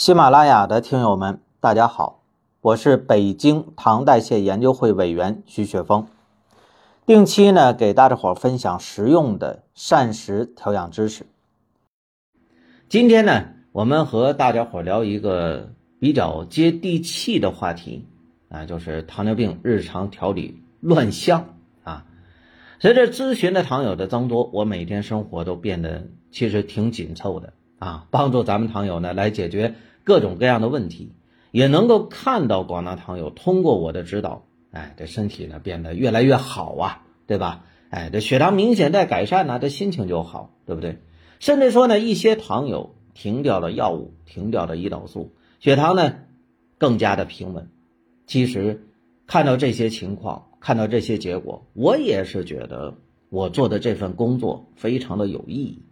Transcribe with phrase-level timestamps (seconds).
[0.00, 2.22] 喜马拉雅的听友们，大家好，
[2.62, 6.06] 我是北京糖代谢研究会委员徐雪峰，
[7.04, 11.26] 定期呢给大家伙分享实用的膳食调养知识。
[12.88, 18.08] 今天呢，我们和大家伙聊一个比较接地气的话题
[18.48, 21.44] 啊，就是糖尿病日常调理乱象
[21.84, 22.06] 啊。
[22.78, 29.74] 随着咨询的糖友的增多，我每天生活都变得其实挺紧凑的啊，帮助咱们糖友呢来解决。
[30.04, 31.12] 各种各样的问题，
[31.50, 37.64] 也能够看到广大糖友通过我的指导，哎，这身体呢变得越来越好啊，对吧？
[37.90, 40.98] 哎，这血糖明显在改善呢，这心情就好，对不对？
[41.38, 46.14] 甚至说呢，一些糖友停掉了药物，停掉了胰岛素，血糖呢
[46.78, 47.68] 更加的平稳。
[48.26, 48.86] 其实
[49.26, 52.94] 看到这些情况，看到这些结果，我也是觉得
[53.28, 55.82] 我做的这份工作非常的有意义。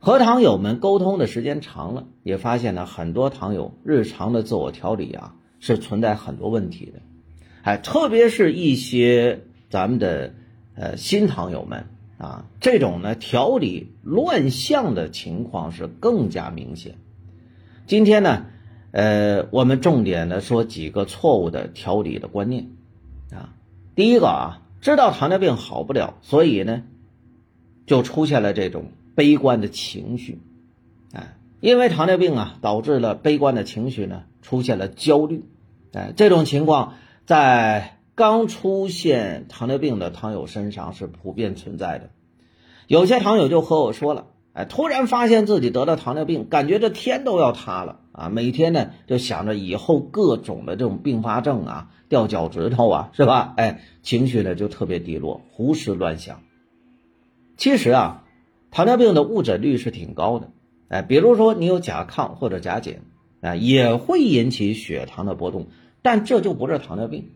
[0.00, 7.00] 和糖友们沟通的时间长了，也发现呢，很多糖友日常的自我调理啊是存在很多问题的，
[7.62, 10.34] 哎，特别是一些咱们的
[10.76, 16.94] 呃新糖友们啊，这种呢调理乱象的情况是更加明显。
[17.86, 18.46] 今天呢，
[18.92, 22.70] 呃，我们重点的说几个错误的调理的观念
[23.32, 23.52] 啊。
[23.96, 26.84] 第一个啊，知道糖尿病好不了，所以呢，
[27.84, 28.92] 就出现了这种。
[29.18, 30.40] 悲观的情绪，
[31.12, 35.42] 哎，因为糖尿病啊，导致了悲观的情绪呢，出现了焦虑，
[35.92, 36.94] 哎，这种情况
[37.26, 42.10] 在刚出现糖尿病的糖友身上是普遍存在的。
[42.86, 48.28] 有些糖友就和我说了，哎，突然发现自己得了糖尿病，感觉这天都要塌了啊！
[48.28, 53.54] 每天呢就想着以后各种的这种并发症啊，掉脚趾头啊，是吧？
[53.56, 56.40] 哎，情绪呢就特别低落，胡思乱想。
[57.56, 58.22] 其实啊。
[58.70, 60.50] 糖尿病的误诊率是挺高的，
[60.88, 63.02] 哎，比如说你有甲亢或者甲减，
[63.40, 65.68] 啊，也会引起血糖的波动，
[66.02, 67.30] 但这就不是糖尿病，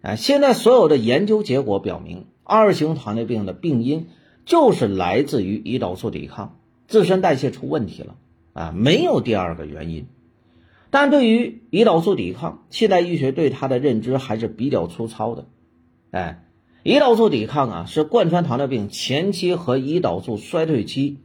[0.00, 4.08] 哎，现在所有的研究结果表明，二型糖尿病的病因
[4.46, 8.16] 就是来自于胰岛素抵抗，自身代谢出问题了，
[8.54, 10.06] 啊，没有第二个原因。
[10.90, 15.46] 但对于胰岛素抵抗，现代医学对它的认知还是比较粗糙的，
[16.10, 16.44] 哎。
[16.84, 21.18] 胰岛素抵抗啊，是贯穿糖尿病前期和胰岛素衰退期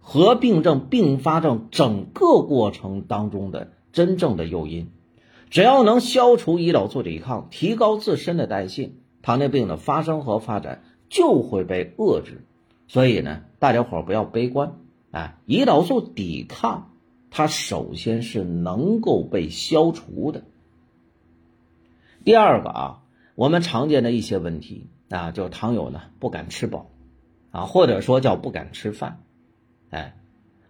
[0.00, 4.90] 和病症并发症整个过程当中的真正的诱因。
[5.50, 12.46] 只要能消除胰岛素抵抗，提高自身的代谢，糖尿病的发生和发展就会被遏制。
[12.88, 14.76] 所以呢，大家伙不要悲观
[15.10, 15.38] 啊！
[15.46, 16.90] 胰岛素抵抗
[17.30, 20.44] 它首先是能够被消除的。
[22.24, 23.02] 第二个啊，
[23.34, 24.86] 我们常见的一些问题。
[25.12, 26.90] 啊，就糖友呢不敢吃饱，
[27.50, 29.20] 啊，或者说叫不敢吃饭，
[29.90, 30.16] 哎，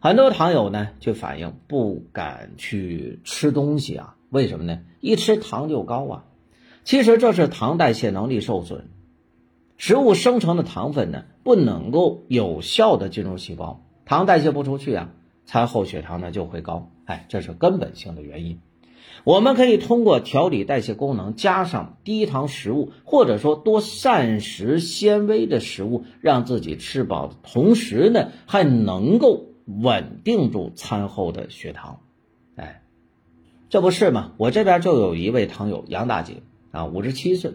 [0.00, 4.80] 很多糖友呢就反映不敢去吃东西啊，为什么呢？
[5.00, 6.24] 一吃糖就高啊。
[6.82, 8.86] 其实这是糖代谢能力受损，
[9.76, 15.10] 食物生成的糖分呢不能够有效的进入细胞，糖代谢不出去啊，
[15.46, 18.60] 餐后血糖呢就会高，哎，这是根本性的原因。
[19.24, 32.00] 我们可以通过调理代谢功能，加上低糖食物，或者说多膳食纤维的食物，让自己吃饱同时呢，还能够稳定住餐后的血糖。
[32.56, 32.82] 哎，
[33.68, 34.32] 这不是吗？
[34.38, 36.42] 我这边就有一位糖友杨大姐
[36.72, 37.52] 啊，五十七岁，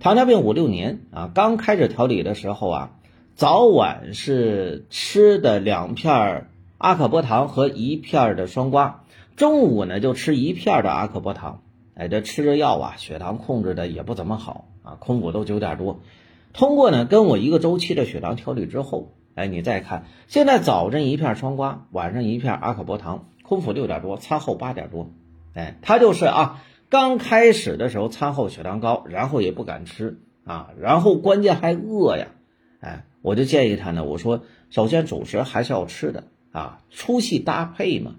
[0.00, 2.90] 糖尿病五六年啊，刚开始调理的时候啊，
[3.34, 9.04] 早晚是吃的两片阿可波糖和一片的双瓜。
[9.38, 11.62] 中午呢就吃一片的阿克波糖，
[11.94, 16.00] 哎，这吃着药啊，血糖控制的也不怎么好啊，空腹都九点多。
[16.52, 25.08] 通过呢跟我一个周期的血糖调理之后，哎，你再看，现在早晨一片双瓜，晚上一片阿克波糖，空腹六点多，餐后八点多，
[25.54, 32.26] 哎，他就是啊，刚开始的时候餐后血糖高，然后也不敢吃啊，然后关键还饿呀，
[32.80, 38.16] 哎，我就建议他呢，我说首先主食还是要吃的啊，粗细搭配嘛。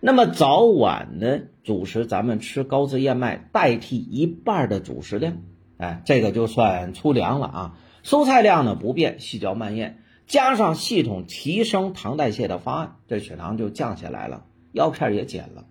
[0.00, 5.38] 那么早晚呢，主食咱们吃高脂燕麦代替一半的主食量，
[5.76, 7.78] 哎，这个就算粗粮了啊。
[8.04, 15.66] 蔬菜量呢不变，细嚼慢咽，加上系统提升糖代谢的方案，这血糖就降下来了，药片也减了。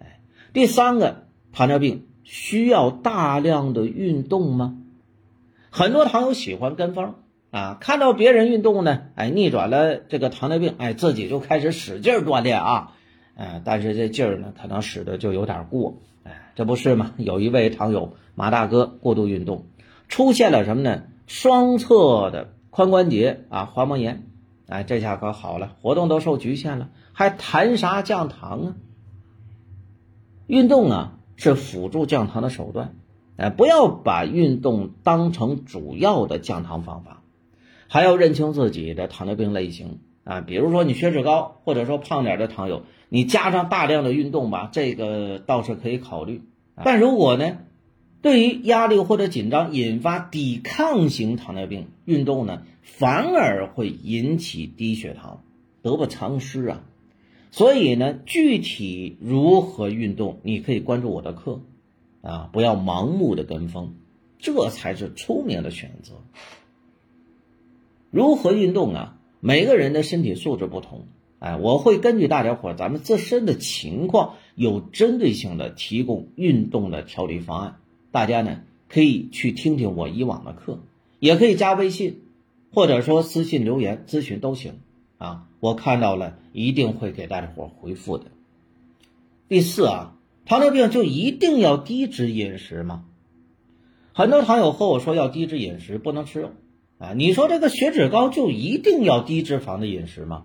[0.00, 0.20] 哎，
[0.52, 4.78] 第三个，糖尿病需要大量的运动吗？
[5.70, 7.14] 很多糖友喜欢跟风
[7.52, 12.96] 啊，看到别人运动呢，哎，逆转了这个糖尿病，哎，自己就开始使劲锻炼啊。
[13.34, 15.94] 哎，但是这劲儿呢，可能使的就有点过，
[16.24, 17.12] 哎，这不是吗？
[17.16, 19.66] 有一位糖友马大哥过度运动，
[20.08, 21.04] 出现了什么呢？
[21.26, 24.26] 双侧的髋关节啊滑膜炎，
[24.66, 28.76] 哎，这下可好了，活动都受局限了，还谈啥降糖啊？
[30.46, 32.94] 运动啊是辅助降糖的手段，
[33.36, 37.22] 哎，不要把运动当成主要的降糖方法，
[37.88, 40.40] 还要认清自己的糖尿病类型啊。
[40.40, 46.42] 比如说你血脂高，或者说胖点的糖友，你加上大量的运动吧，这个倒是可以考虑。
[46.84, 47.58] 但如果呢，
[48.22, 55.42] 对于压力或者紧张引发抵抗型糖尿病，运动呢反而会引起低血糖，
[55.82, 56.84] 得不偿失啊。
[57.50, 61.60] 所以呢，具体如何运动，你可以关注我的课，
[62.22, 63.96] 啊，不要盲目的跟风，
[64.38, 66.14] 这才是聪明的选择。
[68.10, 69.18] 如何运动啊？
[69.44, 71.08] 每个人的身体素质不同，
[71.40, 77.80] 哎，我会根据大家伙咱们自身的情况，有针对性的提供运动的调理方案。
[78.12, 80.78] 大家呢可以去听听我以往的课，
[81.18, 82.20] 也可以加微信，
[82.72, 84.74] 或者说私信留言咨询都行。
[85.18, 88.26] 啊，我看到了，一定会给大家伙回复的。
[89.48, 90.16] 第四啊，
[90.46, 93.06] 糖尿病就一定要低脂饮食吗？
[94.12, 96.52] 很多糖友和我说要低脂饮食，不能吃肉
[97.02, 97.12] 啊。
[97.14, 100.44] 你说这个血脂高就一定要低脂肪的饮食吗？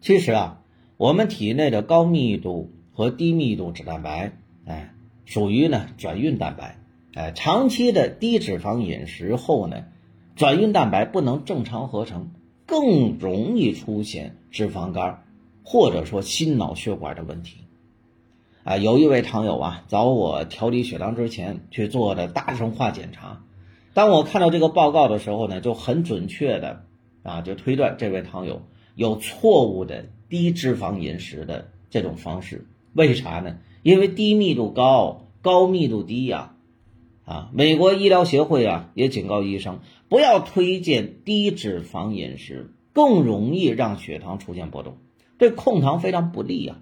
[0.00, 0.60] 其实啊，
[0.96, 4.32] 我们体内的高密度和低密度脂蛋白，
[4.64, 4.94] 哎，
[5.24, 6.78] 属于呢转运蛋白，
[7.14, 9.84] 哎，长期的低脂肪饮食后呢，
[10.36, 12.30] 转运蛋白不能正常合成。
[12.70, 15.24] 更容易出现脂肪肝，
[15.62, 17.60] 或者说心脑血管的问题。
[18.62, 23.42] 啊，有一位糖友啊，找我调理血糖之前去做的大生化检查。
[23.98, 26.84] 当我看到这个报告的时候呢，就很准确的
[27.24, 28.62] 啊，就推断这位糖友
[28.94, 32.68] 有错误的低脂肪饮食的这种方式。
[32.92, 33.58] 为啥呢？
[33.82, 36.54] 因为低密度高，高密度低呀。
[37.24, 44.98] 啊，美国医疗协会啊也警告医生不要推荐低脂肪饮食，更容易让血糖出现波动，
[45.38, 46.78] 对控糖非常不利啊。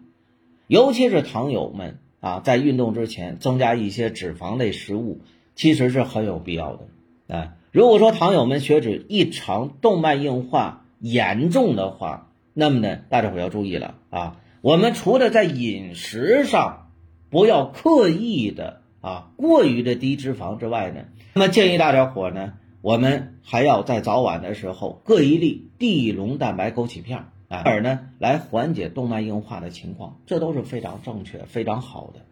[0.66, 5.22] 尤其是糖友们啊，在运动之前增加一些脂肪类食物，
[5.54, 6.88] 其实是很有必要的。
[7.28, 14.40] 啊，如果说糖友们血脂异常、动脉硬化严重的话，那么呢，大家伙要注意了啊。
[14.60, 16.90] 我们除了在饮食上
[17.30, 18.82] 不要刻意的。
[19.02, 32.22] 啊，过于的低脂肪之外呢，那么建议大家伙呢，我们还要在早晚的时候各一粒地龙蛋白枸杞片，啊，而呢来缓解动脉硬化的情况，这都是非常正确、非常好的。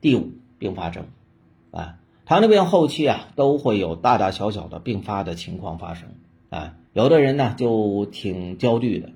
[0.00, 1.04] 第五，并发症，
[1.70, 6.08] 啊，糖尿病后期啊都会有大大小小的并发的情况发生，
[6.48, 9.10] 啊，有的人呢就挺焦虑的，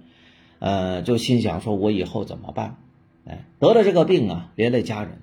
[0.58, 2.76] 呃，就心想说我以后怎么办？
[3.26, 5.22] 哎，得了这个病啊，连累家人。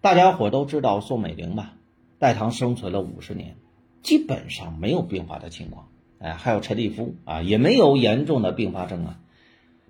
[0.00, 1.74] 大家伙都知道宋美龄吧？
[2.20, 3.56] 代糖生存了五十年，
[4.02, 5.88] 基本上没有并发的情况。
[6.20, 9.20] 哎，还有陈立夫啊，也没有严重的并发症啊。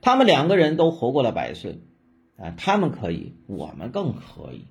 [0.00, 1.81] 他们两个人都活过了百岁，
[2.38, 4.64] 啊，他们可以，我们更可以。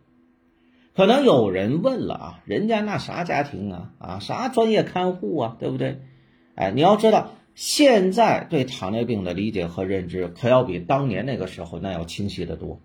[0.98, 6.02] 可能有人问了啊，人家那啥家庭啊，啊，啥专业看护啊，对不对？
[6.56, 12.82] 哎，你要知道，现在对糖尿病的理解和认知，可要比当年那个时候那要清晰的多。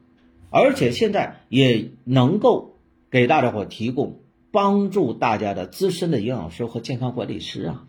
[0.50, 2.76] 而且现在也能够
[3.11, 4.20] 给大家伙提供
[4.50, 7.87] 帮助大家的资深的营养师和健康管理师啊，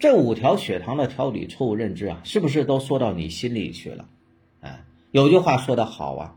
[0.00, 4.08] 这五条血糖的调理错误认知啊，是不是都说到你心里去了？
[4.58, 6.34] 哎，有句话说的好啊，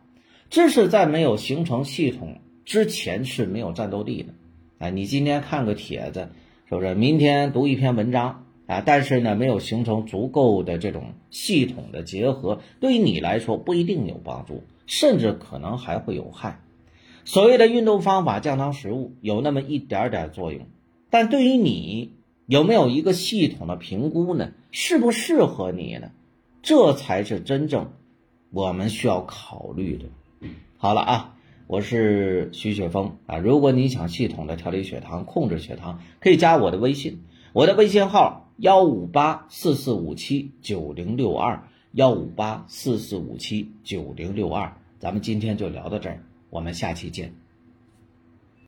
[0.52, 4.36] 知识在没有形成系统之前是没有战斗力的。
[4.78, 6.30] 哎，你今天看个帖子，
[6.70, 6.94] 是不是？
[6.94, 14.62] 明天读一篇文章啊，但是呢，没有形成足够的这种系统的结合，对于你来说不一定有帮助。
[14.86, 16.62] 甚至可能还会有害。
[17.26, 20.68] 所谓的运动方法、降糖食物有那么一点点作用，
[21.10, 22.14] 但对于你
[22.46, 24.52] 有没有一个系统的评估呢？
[24.70, 26.12] 适不适合你呢？
[26.62, 27.94] 这才是真正
[28.52, 30.06] 我们需要考虑的。
[30.78, 31.36] 好了啊，
[31.70, 33.38] 我是徐雪峰啊。
[33.38, 37.22] 如果你想系统的调理血糖、控制血糖，可以加我的微信，
[37.54, 41.62] 我的微信号幺五八四四五七九零六二。
[41.92, 47.34] 幺五八四四五七九零六二，咱们今天就聊到这儿，我们下期见。